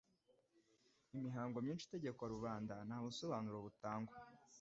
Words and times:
Imihango 1.17 1.57
myinshi 1.65 1.85
itegekwa 1.87 2.25
rubanda 2.33 2.73
nta 2.87 2.97
busobanuro 3.03 3.57
butangwa 3.65 4.15